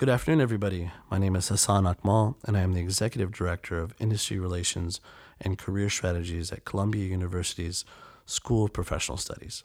[0.00, 0.90] Good afternoon, everybody.
[1.10, 4.98] My name is Hassan Akmal, and I am the Executive Director of Industry Relations
[5.38, 7.84] and Career Strategies at Columbia University's
[8.24, 9.62] School of Professional Studies.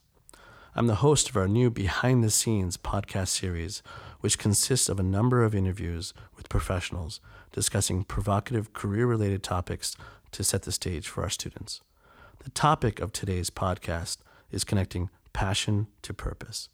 [0.76, 3.82] I'm the host of our new Behind the Scenes podcast series,
[4.20, 7.22] which consists of a number of interviews with professionals
[7.54, 9.96] discussing provocative career related topics
[10.32, 11.80] to set the stage for our students.
[12.44, 14.18] The topic of today's podcast
[14.52, 16.68] is connecting passion to purpose.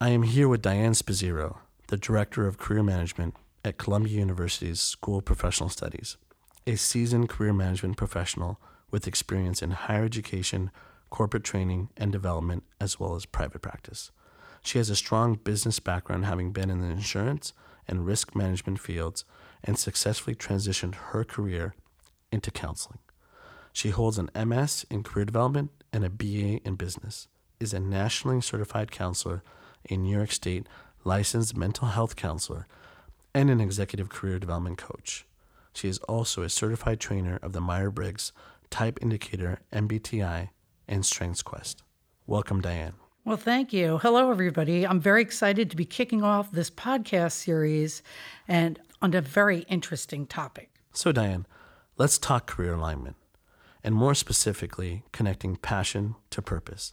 [0.00, 1.58] I am here with Diane Spizzirro,
[1.88, 6.16] the Director of Career Management at Columbia University's School of Professional Studies,
[6.66, 10.72] a seasoned career management professional with experience in higher education,
[11.10, 14.10] corporate training and development, as well as private practice.
[14.62, 17.52] She has a strong business background, having been in the insurance
[17.86, 19.24] and risk management fields,
[19.62, 21.76] and successfully transitioned her career
[22.32, 22.98] into counseling.
[23.72, 27.28] She holds an MS in career development and a BA in business,
[27.60, 29.44] is a nationally certified counselor,
[29.88, 30.66] a New York State
[31.06, 32.66] licensed mental health counselor,
[33.32, 35.24] and an executive career development coach.
[35.72, 38.32] She is also a certified trainer of the Myers Briggs
[38.70, 40.50] Type Indicator MBTI
[40.88, 41.82] and Strengths Quest.
[42.26, 42.94] Welcome, Diane.
[43.24, 43.98] Well, thank you.
[43.98, 44.86] Hello, everybody.
[44.86, 48.02] I'm very excited to be kicking off this podcast series
[48.48, 50.70] and on a very interesting topic.
[50.92, 51.46] So, Diane,
[51.98, 53.16] let's talk career alignment
[53.84, 56.92] and more specifically, connecting passion to purpose.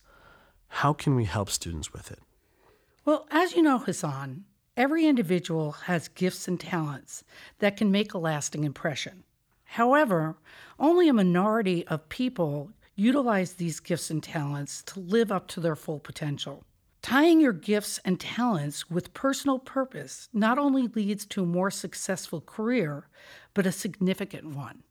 [0.67, 2.20] How can we help students with it?
[3.06, 4.46] Well, as you know, Hassan,
[4.78, 7.26] every individual has gifts and talents
[7.60, 9.26] that can make a lasting impression.
[9.66, 10.38] However,
[10.80, 15.76] only a minority of people utilize these gifts and talents to live up to their
[15.76, 16.64] full potential.
[17.02, 22.40] Tying your gifts and talents with personal purpose not only leads to a more successful
[22.40, 23.10] career,
[23.54, 24.84] but a significant one.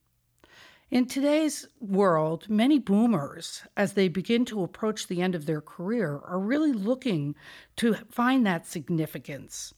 [0.93, 6.21] In today's world, many boomers, as they begin to approach the end of their career,
[6.27, 7.35] are really looking
[7.77, 9.73] to find that significance.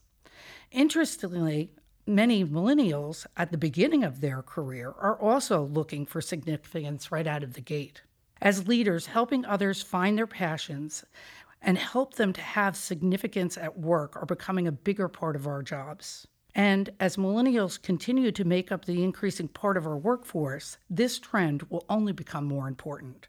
[0.72, 1.70] Interestingly,
[2.04, 7.44] many millennials at the beginning of their career are also looking for significance right out
[7.44, 8.02] of the gate.
[8.42, 11.04] As leaders, helping others find their passions
[11.62, 15.62] and help them to have significance at work are becoming a bigger part of our
[15.62, 16.26] jobs.
[16.54, 21.64] And as millennials continue to make up the increasing part of our workforce, this trend
[21.64, 23.26] will only become more important.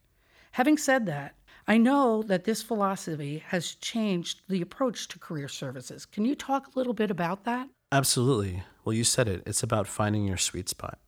[0.52, 1.36] Having said that,
[1.68, 6.06] I know that this philosophy has changed the approach to career services.
[6.06, 7.68] Can you talk a little bit about that?
[7.92, 8.64] Absolutely.
[8.84, 9.42] Well, you said it.
[9.48, 11.00] It's about finding your sweet spot.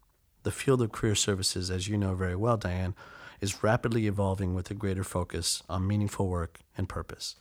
[0.42, 2.96] The field of career services, as you know very well, Diane,
[3.40, 7.36] is rapidly evolving with a greater focus on meaningful work and purpose.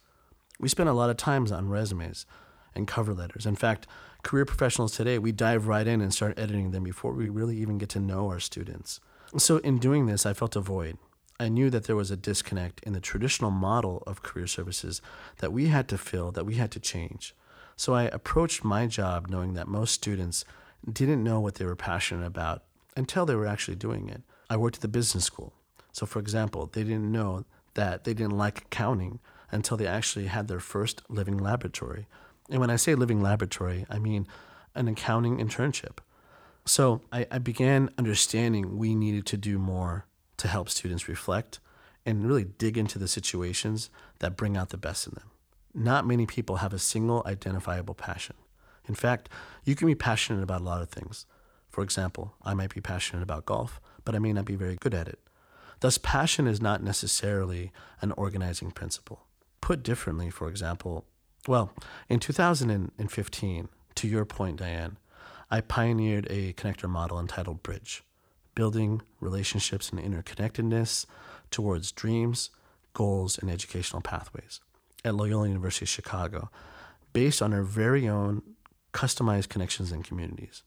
[0.60, 2.26] We spend a lot of time on resumes
[2.76, 3.46] and cover letters.
[3.46, 3.86] In fact,
[4.22, 7.78] career professionals today, we dive right in and start editing them before we really even
[7.78, 9.00] get to know our students.
[9.36, 10.98] So, in doing this, I felt a void.
[11.38, 15.02] I knew that there was a disconnect in the traditional model of career services
[15.38, 17.34] that we had to fill, that we had to change.
[17.76, 20.44] So, I approached my job knowing that most students
[20.90, 22.62] didn't know what they were passionate about
[22.96, 24.22] until they were actually doing it.
[24.48, 25.52] I worked at the business school.
[25.92, 27.44] So, for example, they didn't know
[27.74, 29.18] that they didn't like accounting
[29.50, 32.06] until they actually had their first living laboratory
[32.50, 34.26] and when I say living laboratory, I mean
[34.74, 35.98] an accounting internship.
[36.64, 41.60] So I, I, began understanding we needed to do more to help students reflect
[42.04, 45.30] and really dig into the situations that bring out the best in them.
[45.72, 48.36] Not many people have a single identifiable passion.
[48.88, 49.28] In fact,
[49.64, 51.26] you can be passionate about a lot of things.
[51.68, 54.94] For example, I might be passionate about golf, but I may not be very good
[54.94, 55.20] at it.
[55.80, 59.26] Thus, passion is not necessarily an organizing principle.
[59.60, 61.04] Put differently, for example,
[61.46, 61.72] well,
[62.08, 64.98] in 2015, to your point, Diane,
[65.50, 68.02] I pioneered a connector model entitled Bridge,
[68.54, 71.06] building relationships and interconnectedness
[71.50, 72.50] towards dreams,
[72.94, 74.60] goals, and educational pathways
[75.04, 76.50] at Loyola University of Chicago,
[77.12, 78.42] based on our very own
[78.92, 80.62] customized connections and communities.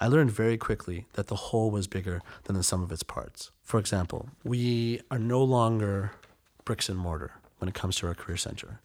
[0.00, 3.50] I learned very quickly that the whole was bigger than the sum of its parts.
[3.62, 6.12] For example, we are no longer
[6.64, 8.80] bricks and mortar when it comes to our career center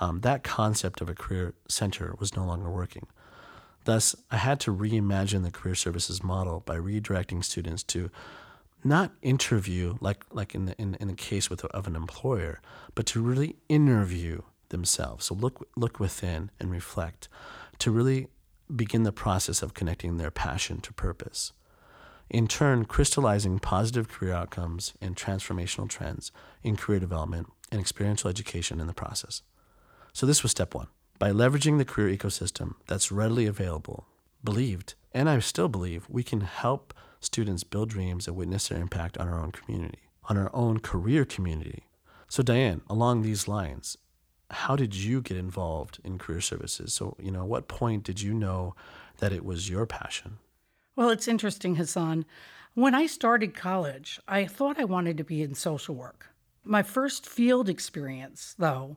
[0.00, 3.06] um, that concept of a career center was no longer working.
[3.84, 8.10] Thus, I had to reimagine the career services model by redirecting students to
[8.82, 12.60] not interview like like in the in, in the case with of an employer,
[12.94, 15.26] but to really interview themselves.
[15.26, 17.28] So look look within and reflect
[17.78, 18.28] to really
[18.74, 21.52] begin the process of connecting their passion to purpose.
[22.28, 26.32] In turn, crystallizing positive career outcomes and transformational trends
[26.64, 29.42] in career development and experiential education in the process.
[30.16, 30.86] So this was step one.
[31.18, 34.06] By leveraging the career ecosystem that's readily available,
[34.42, 39.18] believed, and I still believe, we can help students build dreams and witness their impact
[39.18, 41.84] on our own community, on our own career community.
[42.28, 43.98] So, Diane, along these lines,
[44.50, 46.94] how did you get involved in career services?
[46.94, 48.74] So, you know, at what point did you know
[49.18, 50.38] that it was your passion?
[50.96, 52.24] Well, it's interesting, Hassan.
[52.72, 56.28] When I started college, I thought I wanted to be in social work.
[56.64, 58.96] My first field experience, though,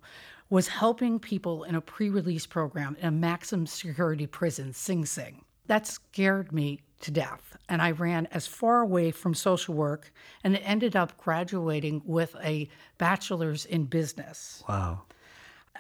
[0.50, 5.44] was helping people in a pre release program in a maximum security prison, Sing Sing.
[5.68, 7.58] That scared me to death.
[7.70, 10.12] And I ran as far away from social work
[10.44, 12.68] and ended up graduating with a
[12.98, 14.64] bachelor's in business.
[14.68, 15.04] Wow.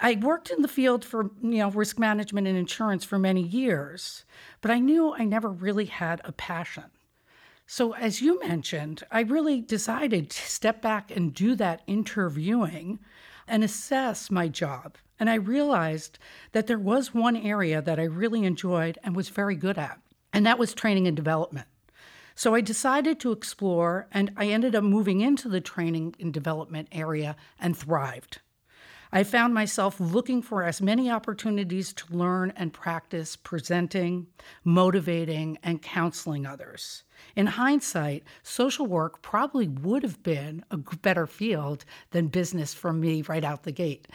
[0.01, 4.23] I worked in the field for you know risk management and insurance for many years,
[4.61, 6.85] but I knew I never really had a passion.
[7.67, 12.99] So as you mentioned, I really decided to step back and do that interviewing
[13.49, 14.97] and assess my job.
[15.19, 16.17] And I realized
[16.53, 19.99] that there was one area that I really enjoyed and was very good at,
[20.31, 21.67] and that was training and development.
[22.35, 26.87] So I decided to explore, and I ended up moving into the training and development
[26.93, 28.39] area and thrived.
[29.11, 34.27] I found myself looking for as many opportunities to learn and practice presenting,
[34.63, 37.03] motivating, and counseling others.
[37.35, 43.23] In hindsight, social work probably would have been a better field than business for me
[43.23, 44.07] right out the gate.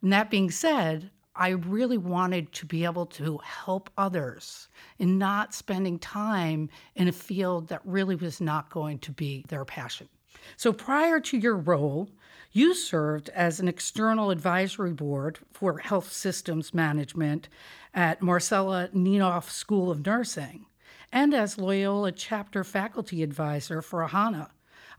[0.00, 5.54] And that being said, I really wanted to be able to help others in not
[5.54, 10.08] spending time in a field that really was not going to be their passion.
[10.56, 12.08] So prior to your role,
[12.52, 17.48] you served as an external advisory board for health systems management
[17.94, 20.66] at Marcella Niehoff School of Nursing
[21.12, 24.50] and as Loyola chapter faculty advisor for AHANA,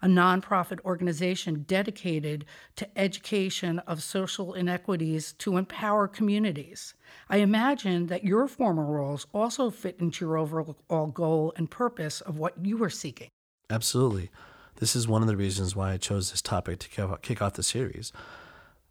[0.02, 2.46] a nonprofit organization dedicated
[2.76, 6.94] to education of social inequities to empower communities.
[7.30, 12.38] I imagine that your former roles also fit into your overall goal and purpose of
[12.38, 13.30] what you were seeking.
[13.70, 14.30] Absolutely.
[14.80, 17.64] This is one of the reasons why I chose this topic to kick off the
[17.64, 18.12] series.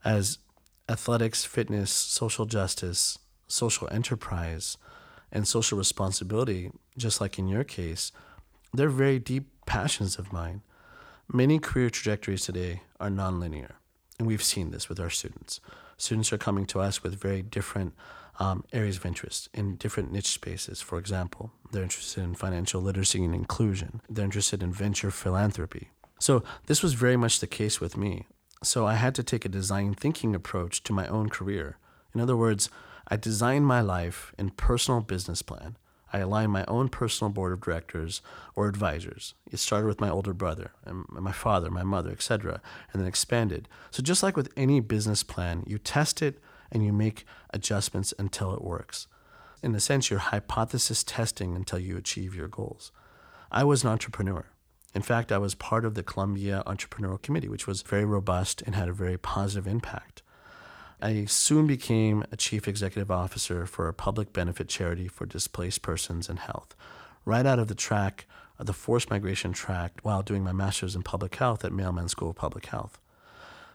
[0.05, 0.39] As
[0.89, 4.79] athletics, fitness, social justice, social enterprise,
[5.31, 8.11] and social responsibility, just like in your case,
[8.75, 10.63] they're very deep passions of mine.
[11.33, 13.73] Many career trajectories today are nonlinear,
[14.19, 15.61] and we've seen this with our students.
[15.97, 17.95] Students are coming to us with very different
[18.39, 20.81] um, areas of interest in different niche spaces.
[20.81, 25.91] For example, they're interested in financial literacy and inclusion, they're interested in venture philanthropy.
[26.19, 28.27] So, this was very much the case with me.
[28.63, 31.79] So, I had to take a design thinking approach to my own career.
[32.15, 32.71] In other words,
[33.09, 35.77] I designed my life and personal business plan.
[36.13, 38.23] I aligned my own personal board of directors
[38.55, 39.35] or advisors.
[39.51, 42.63] It started with my older brother and my father, my mother, etc.,
[42.93, 43.69] and then expanded.
[43.91, 46.39] So just like with any business plan, you test it
[46.71, 49.07] and you make adjustments until it works.
[49.63, 52.93] In a sense, you're hypothesis testing until you achieve your goals.
[53.51, 54.47] I was an entrepreneur.
[54.95, 58.75] In fact, I was part of the Columbia Entrepreneurial Committee, which was very robust and
[58.75, 60.23] had a very positive impact.
[61.01, 66.29] I soon became a chief executive officer for a public benefit charity for displaced persons
[66.31, 66.75] and health,
[67.27, 68.27] right out of the track,
[68.59, 72.31] of the forced migration track, while doing my master's in public health at Mailman School
[72.31, 72.99] of Public Health.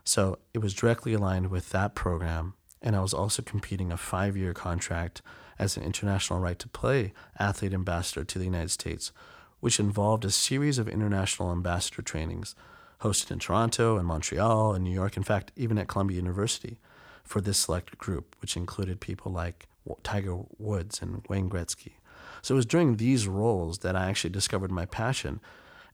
[0.03, 4.35] So it was directly aligned with that program, and I was also competing a five
[4.35, 5.21] year contract
[5.59, 9.11] as an international right to play athlete ambassador to the United States,
[9.59, 12.55] which involved a series of international ambassador trainings
[13.01, 16.79] hosted in Toronto and Montreal and New York, in fact, even at Columbia University
[17.23, 19.67] for this select group, which included people like
[20.03, 21.93] Tiger Woods and Wayne Gretzky.
[22.41, 25.39] So it was during these roles that I actually discovered my passion.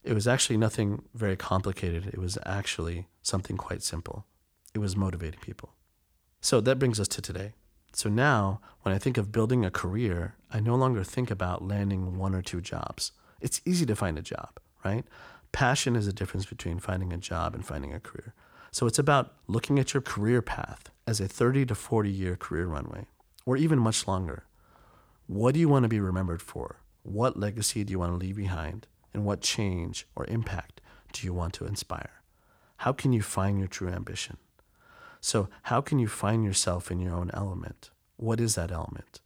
[0.03, 2.07] It was actually nothing very complicated.
[2.07, 4.25] It was actually something quite simple.
[4.73, 5.73] It was motivating people.
[6.47, 7.55] So that brings us to today.
[7.91, 12.17] So now, when I think of building a career, I no longer think about landing
[12.17, 13.11] one or two jobs.
[13.41, 14.51] It's easy to find a job,
[14.85, 15.03] right?
[15.51, 18.33] Passion is the difference between finding a job and finding a career.
[18.71, 22.67] So it's about looking at your career path as a 30 to 40 year career
[22.67, 23.07] runway,
[23.45, 24.45] or even much longer.
[25.25, 26.77] What do you want to be remembered for?
[27.03, 28.87] What legacy do you want to leave behind?
[29.13, 30.79] And what change or impact
[31.11, 32.21] do you want to inspire?
[32.77, 34.37] How can you find your true ambition?
[35.27, 37.89] So, how can you find yourself in your own element?
[38.15, 39.19] What is that element?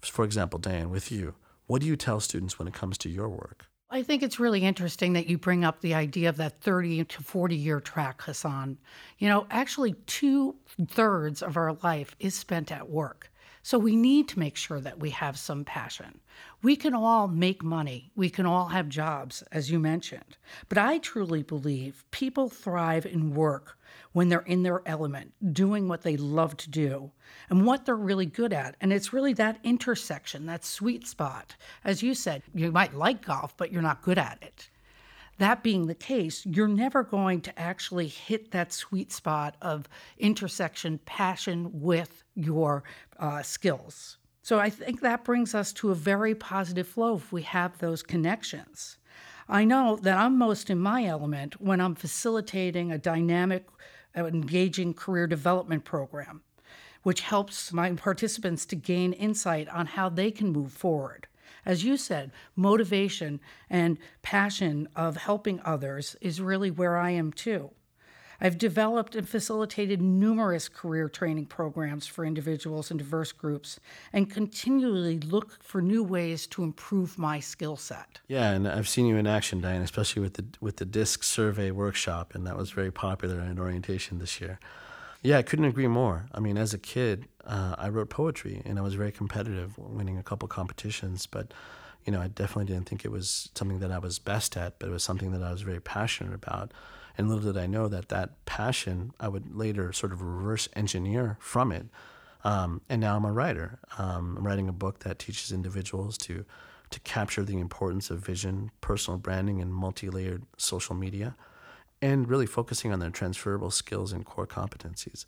[0.00, 1.34] For example, Diane, with you,
[1.66, 3.66] what do you tell students when it comes to your work?
[3.90, 7.22] I think it's really interesting that you bring up the idea of that 30 to
[7.24, 8.78] 40 year track, Hassan.
[9.18, 10.54] You know, actually, two
[10.86, 13.29] thirds of our life is spent at work.
[13.62, 16.20] So we need to make sure that we have some passion.
[16.62, 20.38] We can all make money, we can all have jobs, as you mentioned.
[20.68, 23.76] But I truly believe people thrive in work
[24.12, 27.10] when they're in their element, doing what they love to do
[27.50, 28.76] and what they're really good at.
[28.80, 31.54] And it's really that intersection, that sweet spot.
[31.84, 34.69] As you said, you might like golf, but you're not good at it.
[35.40, 40.98] That being the case, you're never going to actually hit that sweet spot of intersection
[41.06, 42.84] passion with your
[43.18, 44.18] uh, skills.
[44.42, 48.02] So I think that brings us to a very positive flow if we have those
[48.02, 48.98] connections.
[49.48, 53.66] I know that I'm most in my element when I'm facilitating a dynamic,
[54.14, 56.42] uh, engaging career development program,
[57.02, 61.28] which helps my participants to gain insight on how they can move forward.
[61.64, 67.70] As you said, motivation and passion of helping others is really where I am too.
[68.40, 73.78] I've developed and facilitated numerous career training programs for individuals in diverse groups
[74.12, 78.20] and continually look for new ways to improve my skill set.
[78.28, 81.70] Yeah, and I've seen you in action, Diane, especially with the with the DISC survey
[81.70, 84.58] workshop, and that was very popular in orientation this year.
[85.22, 86.26] Yeah, I couldn't agree more.
[86.32, 90.16] I mean, as a kid, uh, I wrote poetry, and I was very competitive, winning
[90.16, 91.26] a couple competitions.
[91.26, 91.52] But
[92.04, 94.88] you know, I definitely didn't think it was something that I was best at, but
[94.88, 96.72] it was something that I was very passionate about.
[97.18, 101.36] And little did I know that that passion I would later sort of reverse engineer
[101.40, 101.86] from it.
[102.44, 103.80] Um, and now I'm a writer.
[103.98, 106.44] Um, I'm writing a book that teaches individuals to
[106.90, 111.36] to capture the importance of vision, personal branding, and multi-layered social media,
[112.02, 115.24] and really focusing on their transferable skills and core competencies.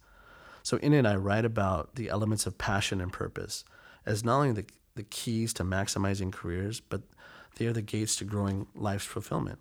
[0.62, 3.64] So in it, I write about the elements of passion and purpose
[4.06, 7.02] as not only the, the keys to maximizing careers, but
[7.56, 9.60] they are the gates to growing life's fulfillment.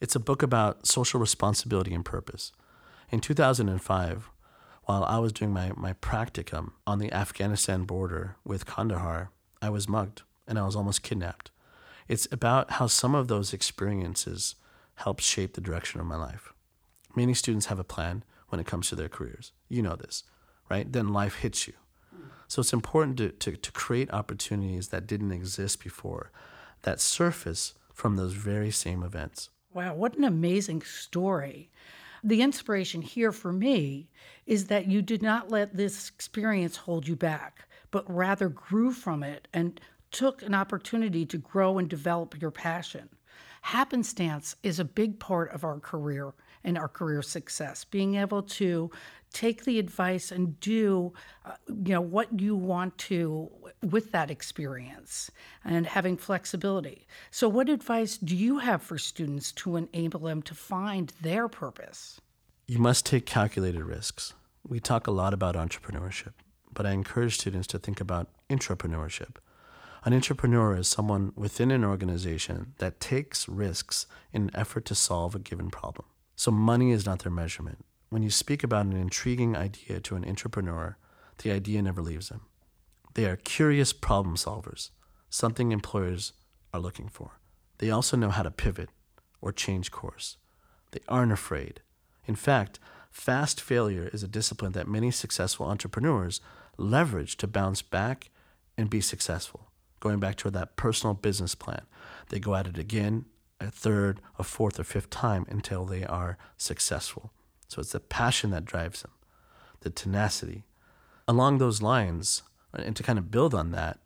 [0.00, 2.52] It's a book about social responsibility and purpose.
[3.10, 4.30] In 2005,
[4.84, 9.30] while I was doing my, my practicum on the Afghanistan border with Kandahar,
[9.62, 11.50] I was mugged and I was almost kidnapped.
[12.06, 14.56] It's about how some of those experiences
[14.96, 16.52] helped shape the direction of my life.
[17.16, 18.24] Many students have a plan
[18.54, 19.50] when it comes to their careers.
[19.68, 20.22] You know this,
[20.70, 20.90] right?
[20.90, 21.74] Then life hits you.
[22.46, 26.30] So it's important to, to, to create opportunities that didn't exist before
[26.82, 29.50] that surface from those very same events.
[29.72, 31.72] Wow, what an amazing story.
[32.22, 34.08] The inspiration here for me
[34.46, 39.24] is that you did not let this experience hold you back, but rather grew from
[39.24, 39.80] it and
[40.12, 43.08] took an opportunity to grow and develop your passion.
[43.62, 46.34] Happenstance is a big part of our career
[46.64, 48.90] and our career success, being able to
[49.32, 51.12] take the advice and do
[51.44, 53.50] uh, you know what you want to
[53.82, 55.30] with that experience
[55.64, 57.06] and having flexibility.
[57.30, 62.20] So what advice do you have for students to enable them to find their purpose?
[62.66, 64.34] You must take calculated risks.
[64.66, 66.32] We talk a lot about entrepreneurship
[66.74, 69.36] but i encourage students to think about intrapreneurship.
[70.04, 75.34] An intrapreneur is someone within an organization that takes risks in an effort to solve
[75.34, 79.56] a given problem so money is not their measurement when you speak about an intriguing
[79.56, 80.96] idea to an entrepreneur,
[81.42, 82.42] the idea never leaves them.
[83.14, 84.90] They are curious problem solvers,
[85.30, 86.32] something employers
[86.72, 87.40] are looking for.
[87.78, 88.90] They also know how to pivot
[89.40, 90.36] or change course.
[90.92, 91.80] They aren't afraid.
[92.24, 92.78] In fact,
[93.10, 96.40] fast failure is a discipline that many successful entrepreneurs
[96.78, 98.30] leverage to bounce back
[98.78, 99.72] and be successful.
[99.98, 101.82] Going back to that personal business plan,
[102.28, 103.24] they go at it again,
[103.64, 107.32] a third, a fourth, or fifth time until they are successful.
[107.68, 109.12] So it's the passion that drives them,
[109.80, 110.64] the tenacity.
[111.26, 112.42] Along those lines,
[112.74, 113.98] and to kind of build on that,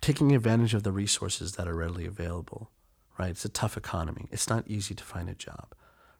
[0.00, 2.70] taking advantage of the resources that are readily available,
[3.18, 3.30] right?
[3.30, 4.26] It's a tough economy.
[4.30, 5.74] It's not easy to find a job,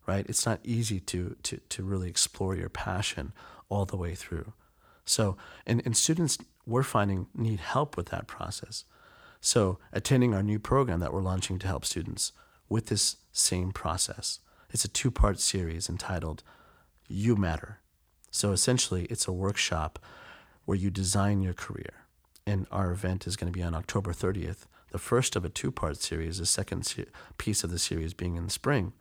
[0.06, 0.24] right?
[0.28, 3.32] It's not easy to, to, to really explore your passion
[3.68, 4.52] all the way through.
[5.04, 8.84] So, and, and students we're finding need help with that process.
[9.40, 12.32] So, attending our new program that we're launching to help students
[12.68, 14.40] with this same process.
[14.70, 16.42] It's a two part series entitled
[17.08, 17.80] you matter.
[18.30, 19.98] So essentially, it's a workshop
[20.64, 22.04] where you design your career.
[22.46, 25.70] And our event is going to be on October 30th, the first of a two
[25.70, 27.06] part series, the second se-
[27.38, 28.92] piece of the series being in the spring.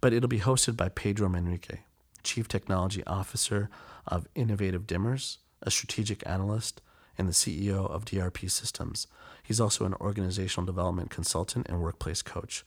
[0.00, 1.80] But it'll be hosted by Pedro Manrique,
[2.22, 3.70] Chief Technology Officer
[4.06, 6.80] of Innovative Dimmers, a strategic analyst,
[7.18, 9.06] and the CEO of DRP Systems.
[9.42, 12.64] He's also an organizational development consultant and workplace coach.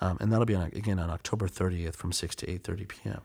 [0.00, 3.20] Um, and that'll be on, again on October 30th from 6 to 8:30 p.m.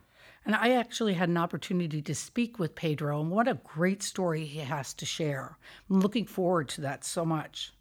[0.46, 4.46] And I actually had an opportunity to speak with Pedro, and what a great story
[4.46, 5.58] he has to share.
[5.89, 7.74] I'm looking forward to that so much.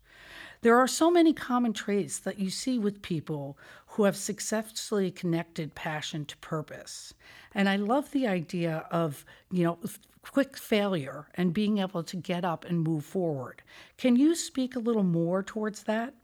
[0.62, 3.58] There are so many common traits that you see with people
[3.88, 7.12] who have successfully connected passion to purpose.
[7.54, 9.78] And I love the idea of, you know,
[10.22, 13.62] quick failure and being able to get up and move forward.
[13.98, 16.14] Can you speak a little more towards that?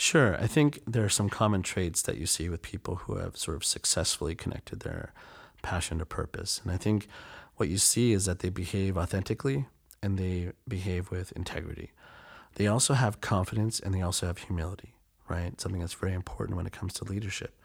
[0.00, 0.34] Sure.
[0.40, 3.54] I think there are some common traits that you see with people who have sort
[3.54, 5.12] of successfully connected their
[5.60, 6.58] passion to purpose.
[6.64, 7.06] And I think
[7.56, 9.66] what you see is that they behave authentically
[10.02, 11.90] and they behave with integrity.
[12.54, 14.94] They also have confidence and they also have humility,
[15.28, 15.60] right?
[15.60, 17.60] Something that's very important when it comes to leadership.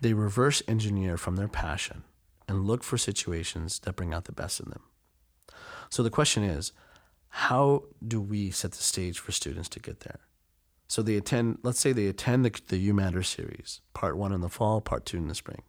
[0.00, 2.04] They reverse engineer from their passion
[2.46, 4.84] and look for situations that bring out the best in them.
[5.90, 6.70] So the question is,
[7.28, 10.20] how do we set the stage for students to get there?
[10.88, 14.40] So they attend, let's say they attend the, the You Matter series, part one in
[14.40, 15.62] the fall, part two in the spring.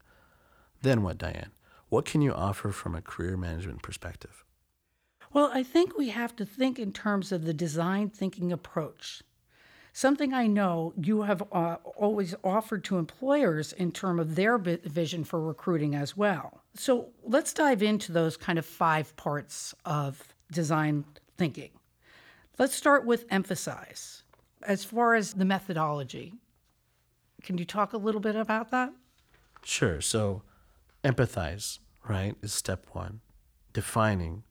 [0.81, 1.51] Then what, Diane?
[1.89, 4.43] What can you offer from a career management perspective?
[5.33, 9.21] Well, I think we have to think in terms of the design thinking approach.
[9.91, 15.24] Something I know you have uh, always offered to employers in terms of their vision
[15.24, 16.62] for recruiting as well.
[16.75, 21.03] So let's dive into those kind of five parts of design
[21.38, 21.71] thinking.
[22.59, 24.21] Let's start with empathize.
[24.64, 26.34] As far as the methodology,
[27.44, 28.92] can you talk a little bit about that?
[29.64, 30.02] Sure.
[30.02, 30.44] So,
[31.04, 33.22] empathize, right, is step one.
[33.74, 34.44] Defining,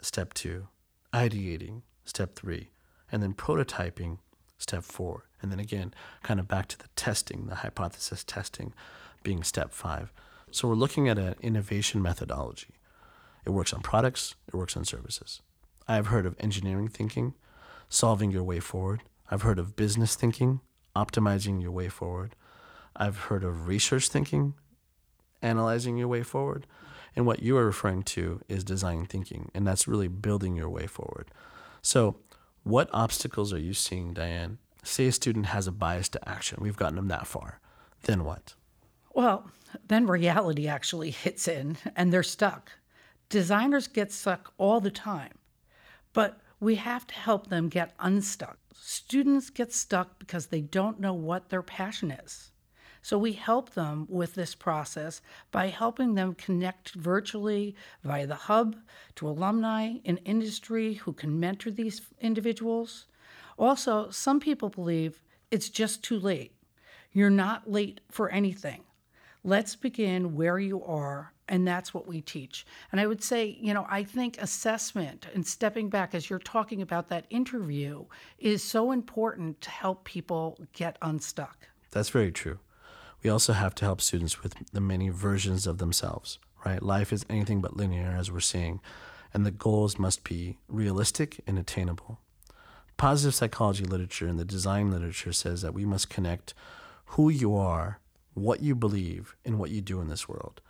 [0.00, 0.68] step two.
[1.14, 2.70] Ideating, step three.
[3.10, 4.18] And then prototyping,
[4.58, 5.24] step four.
[5.40, 8.74] And then again, kind of back to the testing, the hypothesis testing
[9.22, 10.12] being step five.
[10.50, 12.74] So, we're looking at an innovation methodology.
[13.44, 15.40] It works on products, it works on services.
[15.88, 17.34] I've heard of engineering thinking,
[17.88, 19.02] solving your way forward.
[19.30, 20.60] I've heard of business thinking,
[20.94, 22.34] optimizing your way forward.
[22.94, 24.54] I've heard of research thinking,
[25.42, 26.66] analyzing your way forward.
[27.14, 30.86] And what you are referring to is design thinking, and that's really building your way
[30.86, 31.30] forward.
[31.82, 32.16] So,
[32.62, 34.58] what obstacles are you seeing, Diane?
[34.82, 36.58] Say a student has a bias to action.
[36.60, 37.60] We've gotten them that far.
[38.02, 38.54] Then what?
[39.14, 39.50] Well,
[39.88, 42.72] then reality actually hits in and they're stuck.
[43.28, 45.32] Designers get stuck all the time.
[46.12, 48.58] But we have to help them get unstuck.
[48.74, 52.50] Students get stuck because they don't know what their passion is.
[53.02, 55.20] So we help them with this process
[55.52, 58.76] by helping them connect virtually via the hub
[59.16, 63.06] to alumni in industry who can mentor these individuals.
[63.58, 66.52] Also, some people believe it's just too late.
[67.12, 68.82] You're not late for anything.
[69.44, 72.66] Let's begin where you are and that's what we teach.
[72.90, 76.82] And I would say, you know, I think assessment and stepping back as you're talking
[76.82, 78.04] about that interview
[78.38, 81.68] is so important to help people get unstuck.
[81.90, 82.58] That's very true.
[83.22, 86.82] We also have to help students with the many versions of themselves, right?
[86.82, 88.80] Life is anything but linear, as we're seeing,
[89.32, 92.20] and the goals must be realistic and attainable.
[92.96, 96.54] Positive psychology literature and the design literature says that we must connect
[97.10, 98.00] who you are,
[98.34, 100.60] what you believe, and what you do in this world.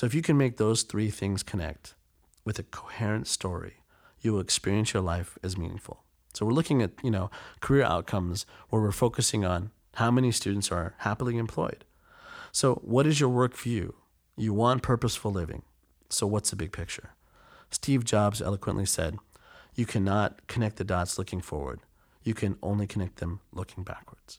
[0.00, 1.94] So if you can make those three things connect
[2.42, 3.82] with a coherent story,
[4.22, 6.04] you will experience your life as meaningful.
[6.32, 10.72] So we're looking at, you know, career outcomes where we're focusing on how many students
[10.72, 11.84] are happily employed.
[12.50, 13.94] So what is your work view?
[14.38, 15.64] You want purposeful living.
[16.08, 17.10] So what's the big picture?
[17.70, 19.18] Steve Jobs eloquently said,
[19.74, 21.80] you cannot connect the dots looking forward.
[22.24, 24.38] You can only connect them looking backwards.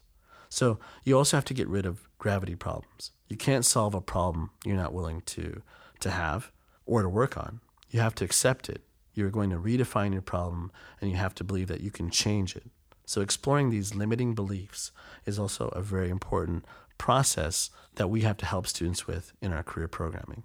[0.52, 3.12] So you also have to get rid of gravity problems.
[3.26, 5.62] You can't solve a problem you're not willing to
[6.00, 6.52] to have
[6.84, 7.60] or to work on.
[7.88, 8.82] You have to accept it.
[9.14, 12.54] You're going to redefine your problem and you have to believe that you can change
[12.54, 12.66] it.
[13.06, 14.90] So exploring these limiting beliefs
[15.24, 16.66] is also a very important
[16.98, 20.42] process that we have to help students with in our career programming.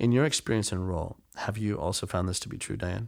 [0.00, 3.06] In your experience and role, have you also found this to be true, Diane?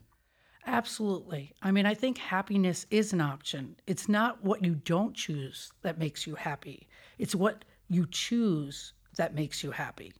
[0.67, 1.55] Absolutely.
[1.63, 3.77] I mean, I think happiness is an option.
[3.87, 9.35] It's not what you don't choose that makes you happy, it's what you choose that
[9.35, 10.13] makes you happy.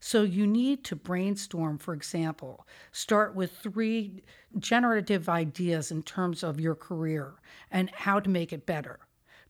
[0.00, 4.22] So you need to brainstorm, for example, start with three
[4.58, 7.34] generative ideas in terms of your career
[7.70, 9.00] and how to make it better.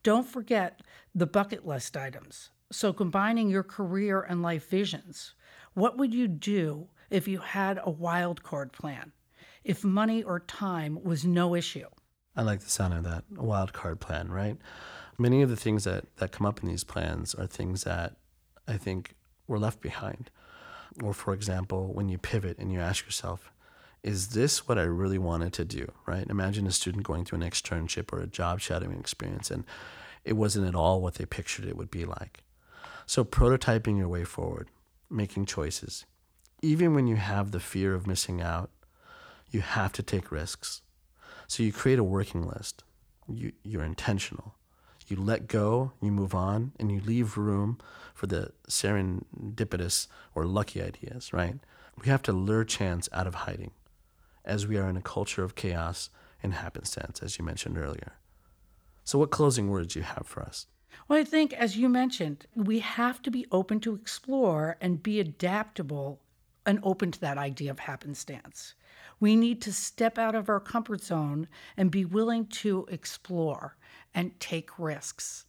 [0.02, 0.80] Don't forget
[1.14, 2.50] the bucket list items.
[2.72, 5.34] So combining your career and life visions.
[5.74, 9.12] What would you do if you had a wild card plan?
[9.64, 11.86] If money or time was no issue.
[12.36, 14.56] I like the sound of that wild card plan, right?
[15.18, 18.16] Many of the things that, that come up in these plans are things that
[18.66, 19.14] I think
[19.46, 20.30] were left behind.
[21.02, 23.52] Or, for example, when you pivot and you ask yourself,
[24.02, 26.26] is this what I really wanted to do, right?
[26.28, 29.64] Imagine a student going through an externship or a job shadowing experience and
[30.24, 32.44] it wasn't at all what they pictured it would be like.
[33.06, 34.68] So, prototyping your way forward,
[35.10, 36.06] making choices,
[36.62, 38.70] even when you have the fear of missing out
[39.50, 40.82] you have to take risks.
[41.46, 42.84] So you create a working list.
[43.28, 44.54] You, you're intentional.
[45.08, 47.78] You let go, you move on, and you leave room
[48.14, 51.56] for the serendipitous or lucky ideas, right?
[52.00, 53.72] We have to lure chance out of hiding
[54.44, 56.10] as we are in a culture of chaos
[56.42, 58.14] and happenstance, as you mentioned earlier.
[59.04, 60.66] So, what closing words do you have for us?
[61.08, 65.18] Well, I think, as you mentioned, we have to be open to explore and be
[65.18, 66.20] adaptable
[66.64, 68.74] and open to that idea of happenstance.
[69.20, 73.76] We need to step out of our comfort zone and be willing to explore
[74.14, 75.44] and take risks.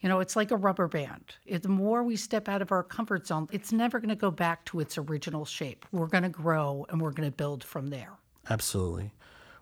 [0.00, 1.34] You know, it's like a rubber band.
[1.50, 4.64] The more we step out of our comfort zone, it's never going to go back
[4.66, 5.84] to its original shape.
[5.90, 8.12] We're going to grow and we're going to build from there.
[8.48, 9.12] Absolutely.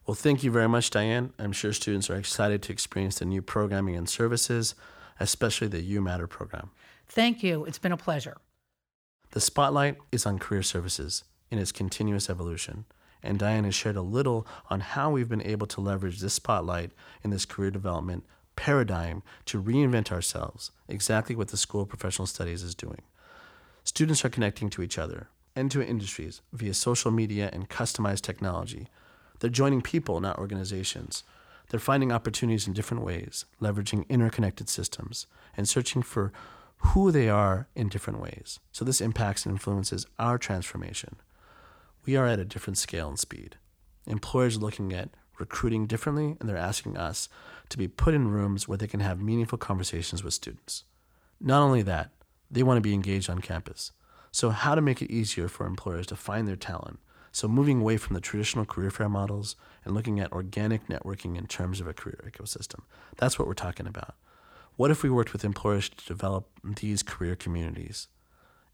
[0.06, 1.32] Well, thank you very much, Diane.
[1.38, 4.74] I'm sure students are excited to experience the new programming and services,
[5.18, 6.70] especially the You Matter program.
[7.08, 7.64] Thank you.
[7.64, 8.36] It's been a pleasure.
[9.30, 12.84] The spotlight is on career services in its continuous evolution,
[13.24, 16.92] and Diane has shared a little on how we've been able to leverage this spotlight
[17.22, 18.24] in this career development
[18.56, 23.02] paradigm to reinvent ourselves, exactly what the School of Professional Studies is doing.
[23.82, 28.88] Students are connecting to each other and to industries via social media and customized technology.
[29.40, 31.24] They're joining people, not organizations.
[31.70, 36.32] They're finding opportunities in different ways, leveraging interconnected systems, and searching for
[36.78, 38.60] who they are in different ways.
[38.72, 41.16] So this impacts and influences our transformation.
[42.06, 43.56] We are at a different scale and speed.
[44.06, 47.28] Employers are looking at recruiting differently, and they're asking us
[47.70, 50.84] to be put in rooms where they can have meaningful conversations with students.
[51.40, 52.10] Not only that,
[52.50, 53.92] they want to be engaged on campus.
[54.30, 56.98] So, how to make it easier for employers to find their talent?
[57.32, 61.46] So, moving away from the traditional career fair models and looking at organic networking in
[61.46, 62.80] terms of a career ecosystem.
[63.16, 64.14] That's what we're talking about.
[64.76, 68.08] What if we worked with employers to develop these career communities?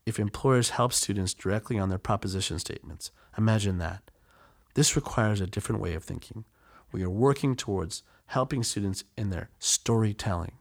[0.06, 4.10] If employers help students directly on their proposition statements, imagine that.
[4.74, 6.44] This requires a different way of thinking.
[6.92, 10.52] We are working towards helping students in their storytelling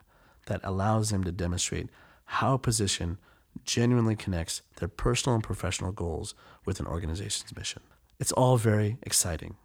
[0.47, 1.89] that allows them to demonstrate
[2.25, 3.17] how a position
[3.63, 7.82] genuinely connects their personal and professional goals with an organization's mission.
[8.19, 9.56] It's all very exciting.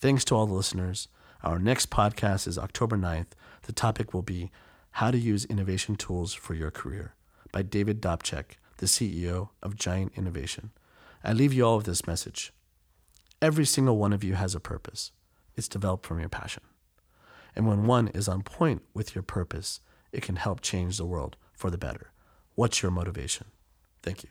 [0.00, 1.08] Thanks to all the listeners.
[1.42, 3.32] Our next podcast is October 9th.
[3.62, 4.50] The topic will be
[4.92, 7.14] How to Use Innovation Tools for Your Career
[7.50, 10.72] by David Dobchek, the CEO of Giant Innovation.
[11.22, 12.52] I leave you all with this message.
[13.40, 15.12] Every single one of you has a purpose.
[15.54, 16.64] It's developed from your passion.
[17.54, 19.78] And when one is on point with your purpose,
[20.10, 22.10] it can help change the world for the better.
[22.56, 23.46] What's your motivation?
[24.02, 24.30] Thank you.